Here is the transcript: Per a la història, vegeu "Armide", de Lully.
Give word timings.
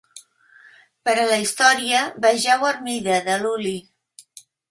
Per 1.09 1.13
a 1.23 1.25
la 1.31 1.37
història, 1.43 2.01
vegeu 2.25 2.65
"Armide", 2.71 3.19
de 3.27 3.37
Lully. 3.45 3.77